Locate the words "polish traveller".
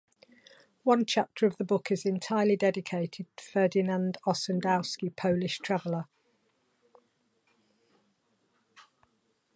5.15-6.05